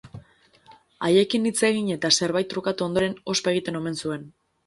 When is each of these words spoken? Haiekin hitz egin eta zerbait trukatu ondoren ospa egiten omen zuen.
Haiekin 1.07 1.45
hitz 1.49 1.59
egin 1.69 1.91
eta 1.97 2.11
zerbait 2.21 2.49
trukatu 2.53 2.85
ondoren 2.87 3.15
ospa 3.35 3.53
egiten 3.57 3.79
omen 3.81 4.03
zuen. 4.05 4.27